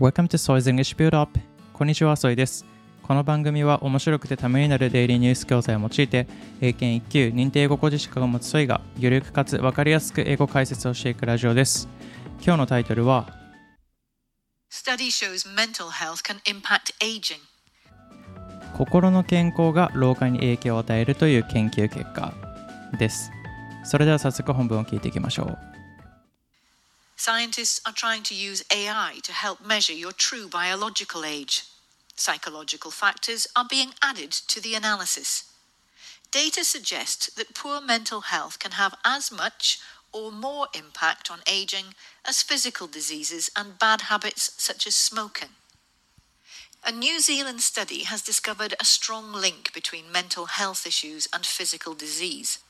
[0.00, 1.40] Welcome to Soy's English Build Up
[1.72, 2.64] こんにちは、ソイです。
[3.02, 6.28] この番組は面白くてためになるデイリーニュース教材を用いて、
[6.60, 11.88] 英検1級認定英語講師資格を持つソイが、ゆるくかつわかりやすく英語解説をしていくラジオです。
[12.40, 13.26] 今日のタイトルは、
[14.70, 17.40] Study shows mental health can impact aging.
[18.76, 22.32] 心の健康が老化に影響を与えるという研究結果
[23.00, 23.32] です。
[23.82, 25.77] それでは早速本文を聞いていきましょう。
[27.20, 31.64] Scientists are trying to use AI to help measure your true biological age.
[32.14, 35.52] Psychological factors are being added to the analysis.
[36.30, 39.80] Data suggest that poor mental health can have as much
[40.12, 41.86] or more impact on aging
[42.24, 45.50] as physical diseases and bad habits such as smoking.
[46.84, 51.94] A New Zealand study has discovered a strong link between mental health issues and physical
[51.94, 52.60] disease.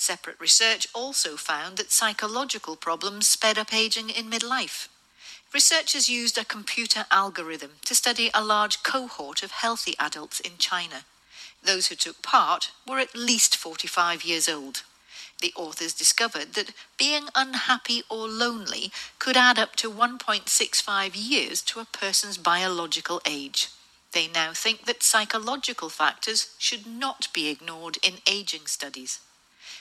[0.00, 4.88] Separate research also found that psychological problems sped up aging in midlife.
[5.52, 11.04] Researchers used a computer algorithm to study a large cohort of healthy adults in China.
[11.62, 14.84] Those who took part were at least 45 years old.
[15.42, 21.78] The authors discovered that being unhappy or lonely could add up to 1.65 years to
[21.78, 23.68] a person's biological age.
[24.12, 29.20] They now think that psychological factors should not be ignored in aging studies.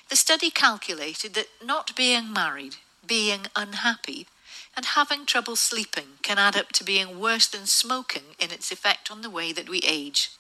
[0.09, 4.27] The study calculated that not being married, being unhappy,
[4.77, 9.11] and having trouble sleeping can add up to being worse than smoking in its effect
[9.11, 10.31] on the way that we age.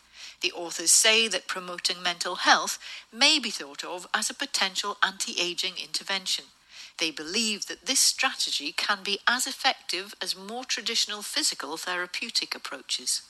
[0.41, 2.79] The authors say that promoting mental health
[3.13, 6.47] may be thought of as a potential anti aging intervention.
[6.99, 13.23] They believe that this strategy can be as effective as more traditional physical therapeutic approaches.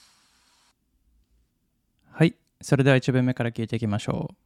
[2.12, 2.34] はい。
[2.60, 4.36] それでは1文目から聞いていきましょう。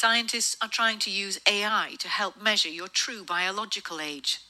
[0.00, 4.40] Scientists are trying to use AI to help measure your true biological age.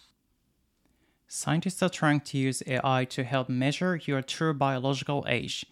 [1.28, 5.66] Scientists are trying to use AI to help measure your true biological age.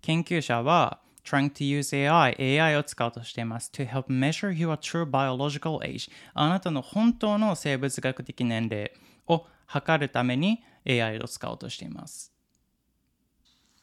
[0.00, 3.70] 研究者は trying to use AI, AI を使おうとしています。
[3.72, 6.10] to help measure your true biological age.
[6.34, 8.92] あなたの本当の生物学的年齢
[9.26, 12.32] を測るために AI を使おうとしています。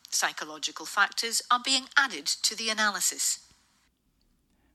[0.10, 3.47] Psychological factors are being added to the analysis.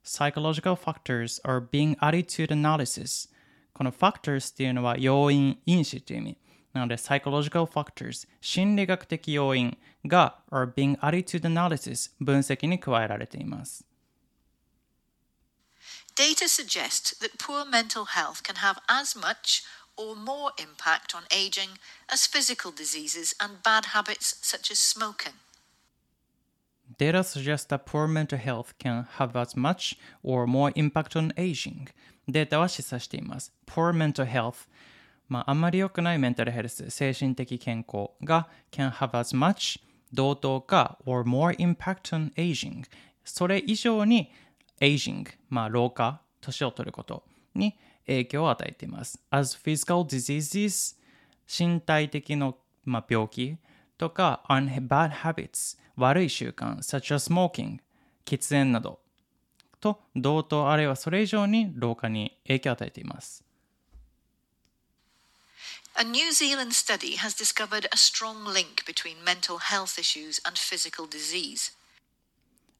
[0.03, 3.29] Psychological factors are being added to the analysis.
[3.75, 6.39] この factors っていうのは要因、因子という意味。
[6.73, 9.77] なので、psychological factors、心理学的要因
[10.07, 13.85] が are being added to the analysis 分析に加えられています。
[16.17, 19.63] Data suggest that poor mental health can have as much
[19.97, 21.79] or more impact on aging
[22.09, 25.35] as physical diseases and bad habits such as smoking.
[26.98, 31.88] Data suggests that poor mental health can have as much or more impact on aging.
[32.28, 33.52] データは示唆しています。
[33.66, 34.68] poor mental health
[35.30, 39.80] まあ、あんまり良くないメンタルヘルス、精神的健康が can have as much
[40.14, 42.84] 同等か or more impact on aging
[43.24, 44.32] それ以上に
[44.80, 47.24] aging まあ老化、年を取ること
[47.56, 47.76] に
[48.06, 49.20] 影響を与えています。
[49.32, 50.96] as physical diseases
[51.48, 53.58] 身体的の、まあ、病気
[54.03, 57.79] とか on bad habits 悪い習慣 such as smoking
[58.25, 59.01] 喫煙など
[59.81, 63.45] と同等あるいはそれ以上に老化に影響を与えています。
[66.01, 71.09] A New Zealand study has discovered a strong link between mental health issues and physical
[71.09, 71.73] disease.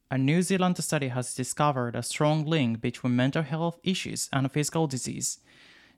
[0.09, 4.87] A New Zealand study has discovered a strong link between mental health issues and physical
[4.87, 5.39] disease.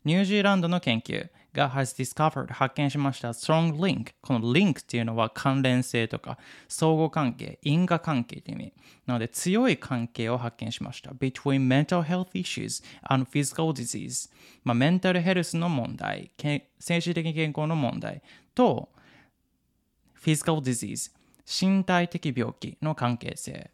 [0.06, 8.72] ニュージーランドの研究が has discovered 発見しました strong link この link っていうのは関連性とか相互関係因果関係という意味。
[9.04, 11.10] なので強い関係を発見しました。
[11.10, 14.30] between mental health issues and physical disease
[14.62, 18.22] まあメンタルヘルスの問題精神的健康の問題
[18.54, 18.88] と
[20.24, 21.10] physical disease
[21.46, 23.72] 身体的病気の関係性。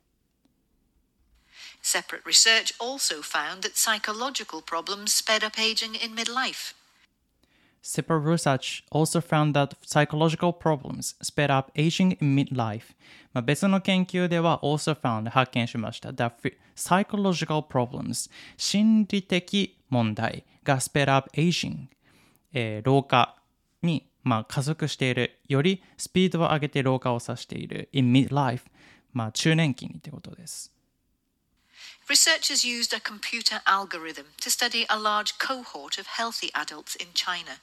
[1.82, 6.74] Separate research also found that psychological problems sped up aging in midlife.
[7.82, 12.94] Separate research also found that psychological problems sped up aging in midlife.
[13.34, 16.32] まあ、別の研究では also found 発見しました that
[16.76, 21.88] psychological problems 心理的問題が sped up aging、
[22.52, 23.34] えー老化
[23.82, 28.60] に、まあ、加速しているよりスピードを上げて老化を指している in midlife、
[29.12, 30.71] まあ、中年期にってことです。
[32.11, 37.59] Researchers used a computer algorithm to study a large cohort of healthy adults in China.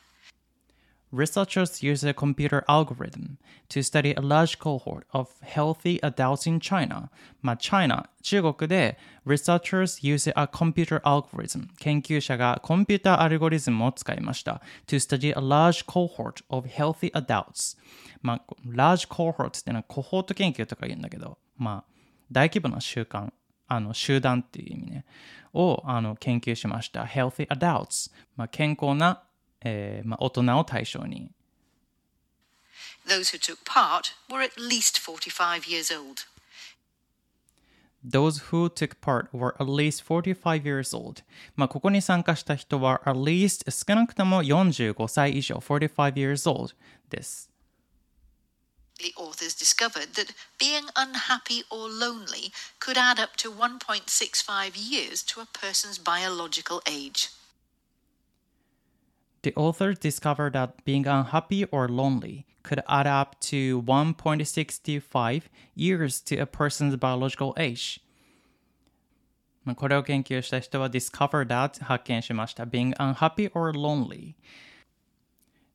[1.14, 3.38] researchers use a computer algorithm
[3.68, 7.10] to study a large cohort of healthy adults in China.
[7.40, 17.78] まあ、China、中国で researchers use a computer algorithm 研究者がコンピューターアルゴリズムを使いました to study a large cohort of healthy adults
[18.22, 21.92] まあ、large cohort っていうのはコホート研究とか言うんだけど、まあ、
[22.32, 23.30] 大規模な習慣、
[23.69, 25.05] あの集団っていう意味ね、
[25.53, 27.03] をあの研究しました。
[27.03, 29.23] healthy adults、まあ、健康な
[29.61, 31.31] えーまあ、大人を対象に。
[33.07, 36.25] Those who took part were at least 45 years old.
[38.03, 41.23] Those who took part were at least 45 years old.
[41.55, 46.73] まあ、ここに参加した人は at least 少なくとも45歳以上45 years old
[47.09, 47.48] です。
[48.98, 55.46] The authors discovered that being unhappy or lonely could add up to 1.65 years to a
[55.46, 57.30] person's biological age.
[59.42, 65.42] The authors discovered that being unhappy or lonely could add up to 1.65
[65.74, 68.00] years to a person's biological age.
[69.76, 72.64] これを研究した人は discovered that 発見しました。
[72.64, 74.34] being unhappy or lonely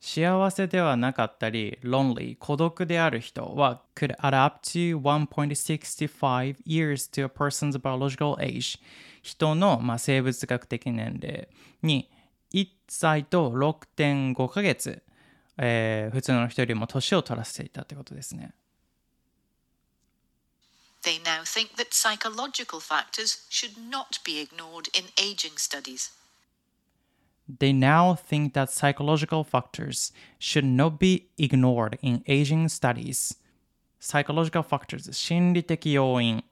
[0.07, 8.79] 幸せではなかったり lonely 孤独である人は could add up to 1.65 years to a person's biological age
[9.23, 11.49] 人の、まあ、生物学的年齢
[11.83, 12.11] に
[12.53, 15.03] 1歳と6.5ヶ月、
[15.57, 18.53] えー、普通の人よりも年を取らせていたってことですね。
[21.03, 26.13] They now think that psychological factors should not be ignored in aging studies.
[27.50, 33.36] They now think that psychological factors should not be ignored in aging studies.
[34.00, 36.44] Psychological factors 心理的要因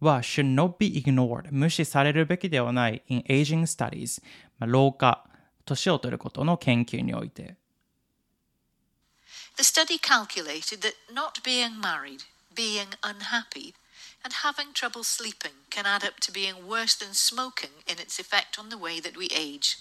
[0.00, 4.22] は should not be ignored 無視されるべきではない in aging studies、
[4.58, 5.24] まあ、老化
[5.64, 7.56] 年を取ることの研究において。
[9.56, 13.74] The study calculated that not being married, being unhappy,
[14.24, 18.58] and having trouble sleeping can add up to being worse than smoking in its effect
[18.58, 19.78] on the way that we age.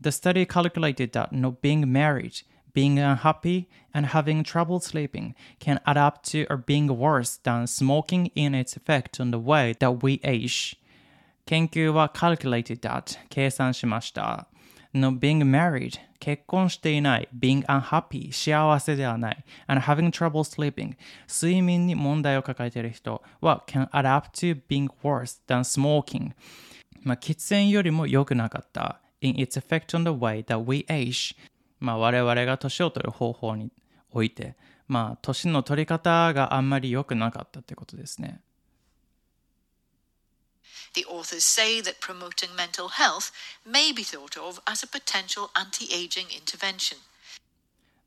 [0.00, 2.42] The study calculated that not being married,
[2.74, 8.30] being unhappy, and having trouble sleeping can add up to or being worse than smoking
[8.34, 10.76] in its effect on the way that we age.
[11.46, 14.48] 研究は calculated that 計算しました。
[14.96, 20.96] の being married 結婚していない being unhappy 幸せではない and having trouble sleeping
[21.28, 26.32] 睡眠に問題を抱えている人は can add up to being worse than smoking
[27.02, 31.35] まあ、喫煙よりも良くなかった in its effect on the way that we age
[31.79, 33.71] まあ、我々が年を取る方法に
[34.11, 34.55] おいて
[34.91, 38.41] まあ、年の取り方があんまり良くなかったってことですね。
[40.93, 43.31] The authors say that promoting mental health
[43.65, 46.97] may be thought of as a potential anti aging intervention.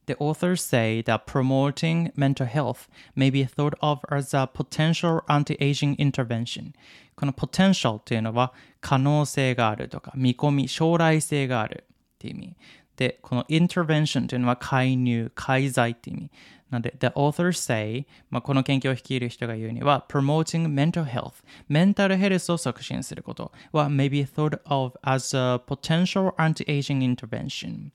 [0.07, 5.97] The authors say that promoting mental health may be thought of as a potential anti-aging
[5.97, 6.73] intervention.
[7.17, 12.57] この potential というのは可能性があるとか見込み、将来性があるっていう意味。
[12.97, 16.31] で、この intervention というのは介入、介在っていう意味。
[16.71, 27.91] なので、the authors say、まあ、この研究を率いる人が言うには、promoting mental health、メンタルヘルスを促進することは may be thought of as a potential anti-aging intervention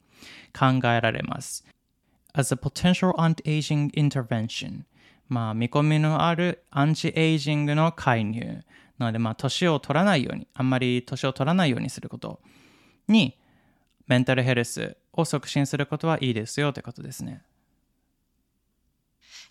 [0.57, 1.65] 考えられます。
[2.33, 4.85] As a potential anti-aging intervention
[5.29, 8.63] まあ、見込みのあるアンチエイジングの介入。
[8.97, 12.41] なので、まあ、年を取らないように、あんまり年を取らないようにすること
[13.07, 13.37] に、
[14.07, 17.43] メンタルヘルスを促進することはいいですよということですね。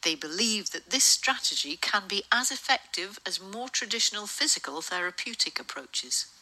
[0.02, 6.37] They believe that this strategy can be as effective as more traditional physical therapeutic approaches.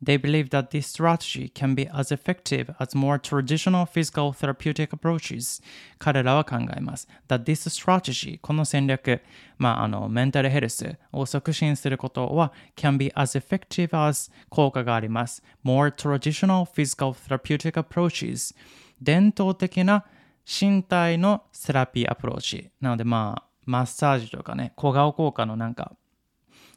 [0.00, 5.60] They believe that this strategy can be as effective as more traditional physical therapeutic approaches.
[5.98, 7.08] 彼らは考えます。
[7.28, 9.20] that this strategy, この戦略、
[9.58, 15.42] まあ、あの、メンタルヘルスを促進することは can be as effective as 効果があります。
[15.64, 18.54] more traditional physical therapeutic approaches.
[19.02, 20.04] 伝統的な
[20.46, 22.70] 身体のセラピーアプローチ。
[22.80, 25.92] なのでまあ、マッサージとかね、小顔効果のなんか、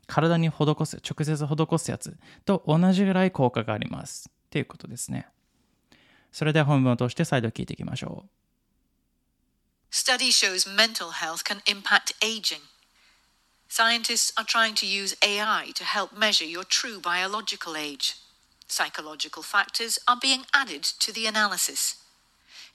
[0.08, 4.30] 体に施す、直接施すやつと同じぐらい効果があります。
[4.30, 5.28] っていうことですね。
[6.32, 8.30] それでは本文を通して再度聞いていきましょう。
[9.92, 12.62] Study shows mental health can impact aging.
[13.68, 18.16] Scientists are trying to use AI to help measure your true biological age.
[18.68, 21.96] Psychological factors are being added to the analysis.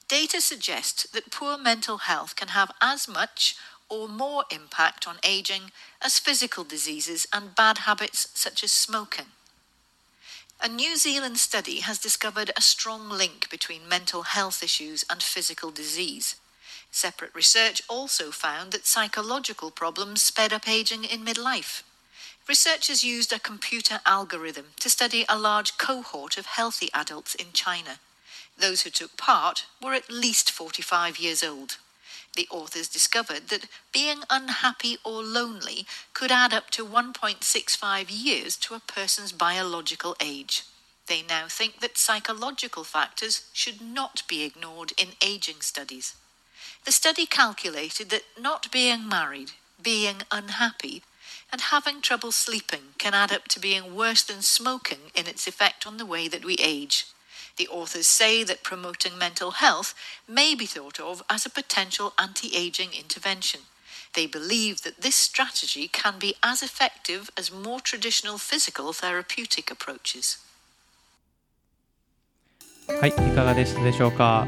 [0.09, 3.57] Data suggest that poor mental health can have as much
[3.89, 5.71] or more impact on aging
[6.03, 9.27] as physical diseases and bad habits such as smoking.
[10.63, 15.71] A New Zealand study has discovered a strong link between mental health issues and physical
[15.71, 16.37] disease.
[16.91, 21.83] Separate research also found that psychological problems sped up aging in midlife.
[22.49, 27.99] Researchers used a computer algorithm to study a large cohort of healthy adults in China.
[28.59, 31.77] Those who took part were at least 45 years old.
[32.37, 38.75] The authors discovered that being unhappy or lonely could add up to 1.65 years to
[38.75, 40.65] a person's biological age.
[41.07, 46.15] They now think that psychological factors should not be ignored in aging studies.
[46.85, 49.53] The study calculated that not being married,
[49.83, 51.03] being unhappy,
[51.51, 55.87] and having trouble sleeping can add up to being worse than smoking in its effect
[55.87, 57.07] on the way that we age.
[57.57, 59.95] The authors say that promoting mental health
[60.29, 63.61] may be thought of as a potential anti aging intervention.
[64.15, 70.39] They believe that this strategy can be as effective as more traditional physical therapeutic approaches.
[73.01, 74.47] はい、いかがでしたでしょうか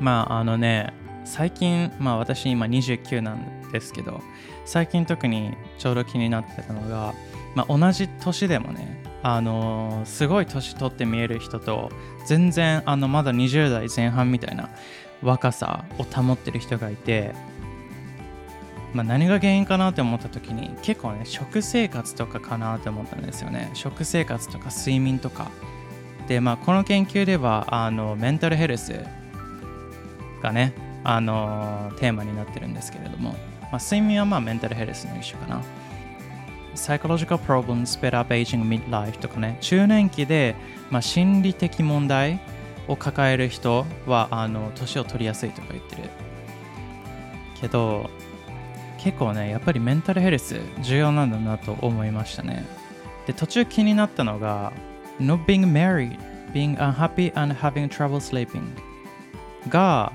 [0.00, 0.92] まああのね、
[1.24, 4.20] 最近、まあ私今29なんですけど、
[4.64, 7.14] 最近特にちょうど気になってたのが、
[7.54, 11.90] まあ、同じ年でもね、あの、すごい年取って見える人と
[12.26, 14.70] 全然あのまだ20代前半みたいな
[15.22, 17.34] 若さを保ってる人がいて、
[18.94, 23.70] まあ、何が原因かなって思った時に結構ね食生活とかかなって思ったんですよね。
[23.74, 25.50] 食生活とか睡眠とか。
[26.28, 29.00] でまあこの研究ではあのメンタルヘルス
[30.42, 33.30] がねあの、テーマになってるんですけれども、
[33.72, 35.62] まあ、睡眠はまあメンタルヘルスの一種かな。
[36.80, 40.56] Psychological problems sped up aging midlife とかね、中年期で、
[40.90, 42.40] まあ、心理的問題
[42.88, 46.08] を抱える人は、あの、年を取りやすいとか言ってる。
[47.60, 48.08] けど、
[48.98, 52.64] 結構ね、やっぱりメンタルヘルス重要なんだなと思いましたね。
[53.26, 54.72] で、途中気になったのが、
[55.20, 56.18] not being married,
[56.52, 58.62] being unhappy and having trouble sleeping
[59.68, 60.12] が、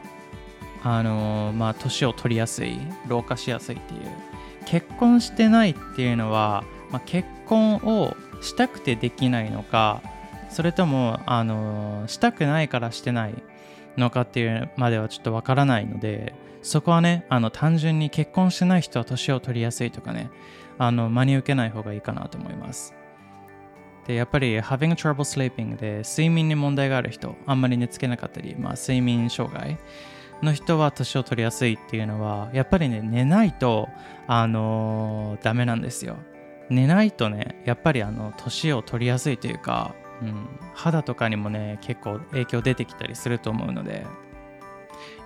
[0.84, 4.02] あのまあ、年を取りやすい、老化しやすいっていう
[4.66, 10.02] 結婚してないっていうのは、まあ、結婚をしたくてできないのか
[10.50, 13.34] それともあのしたくないからしてない
[13.98, 20.30] のかっていうまではちょっとわからないのでそこはねあの単純に結婚してない人は年を取りやすいとかね
[20.78, 22.94] あの真に受けない方がいいかなと思います。
[24.08, 29.80] でやっぱり having trouble sleeping で睡眠に問題がある人あんまり寝つけなかったり、まあ、睡眠障害
[30.42, 33.90] の人は年を取りやすいっていうのはやっぱりね寝ないと
[34.28, 36.18] あのー、ダメなんですよ
[36.70, 44.06] 寝ないとねやっぱりあの年を取りやすいというか、うん、肌とかにもね結構影響出てきたりすると思うので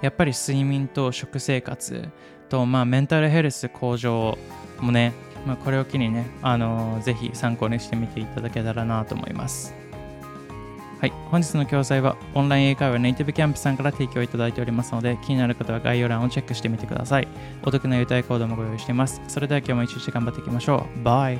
[0.02, 2.10] やっぱり睡眠と食生活
[2.50, 4.38] と、まあ、メンタルヘルス向上
[4.80, 5.14] もね、
[5.46, 9.79] まあ、これを機にね、あのー、ぜひ参考にしてみていただけたらなと思います。
[11.00, 17.28] はい、本日の教材はオンライン英会話ネイティブキャンプさんから提供いただいておりますので気になる方は概要欄をチェックしてみてください。
[17.64, 19.22] お得な優待コードもご用意しています。
[19.30, 21.04] それでは今日も一日頑張っていきましょう。
[21.04, 21.38] バイ